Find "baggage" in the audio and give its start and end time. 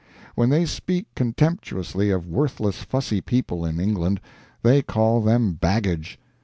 5.53-6.19